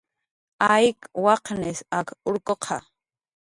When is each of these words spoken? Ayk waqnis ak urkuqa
Ayk 0.73 0.99
waqnis 1.23 1.79
ak 1.99 2.07
urkuqa 2.29 2.77